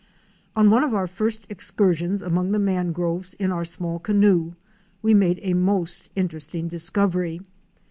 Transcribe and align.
On 0.55 0.71
one 0.71 0.83
of 0.83 0.95
our 0.95 1.05
first 1.05 1.45
excursions 1.51 2.23
among 2.23 2.53
the 2.53 2.57
mangroves 2.57 3.35
in 3.35 3.51
our 3.51 3.63
small 3.63 3.99
canoe 3.99 4.53
we 5.03 5.13
made 5.13 5.37
a 5.43 5.53
most 5.53 6.09
interesting 6.15 6.67
discovery. 6.67 7.39